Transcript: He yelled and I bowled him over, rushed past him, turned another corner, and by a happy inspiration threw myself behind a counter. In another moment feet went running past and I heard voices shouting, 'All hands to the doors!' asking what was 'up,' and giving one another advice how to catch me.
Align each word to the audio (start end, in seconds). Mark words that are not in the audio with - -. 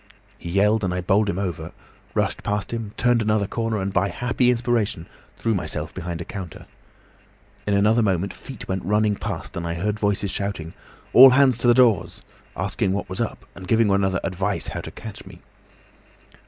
He 0.39 0.49
yelled 0.49 0.83
and 0.83 0.91
I 0.91 1.01
bowled 1.01 1.29
him 1.29 1.37
over, 1.37 1.73
rushed 2.15 2.41
past 2.41 2.71
him, 2.73 2.91
turned 2.97 3.21
another 3.21 3.45
corner, 3.45 3.79
and 3.79 3.93
by 3.93 4.07
a 4.09 4.11
happy 4.11 4.49
inspiration 4.49 5.05
threw 5.37 5.53
myself 5.53 5.93
behind 5.93 6.21
a 6.21 6.25
counter. 6.25 6.65
In 7.67 7.75
another 7.75 8.01
moment 8.01 8.33
feet 8.33 8.67
went 8.67 8.83
running 8.83 9.15
past 9.15 9.55
and 9.55 9.67
I 9.67 9.75
heard 9.75 9.99
voices 9.99 10.31
shouting, 10.31 10.73
'All 11.13 11.29
hands 11.29 11.59
to 11.59 11.67
the 11.67 11.75
doors!' 11.75 12.23
asking 12.57 12.93
what 12.93 13.09
was 13.09 13.21
'up,' 13.21 13.45
and 13.53 13.67
giving 13.67 13.89
one 13.89 13.99
another 14.03 14.19
advice 14.23 14.69
how 14.69 14.81
to 14.81 14.89
catch 14.89 15.23
me. 15.27 15.39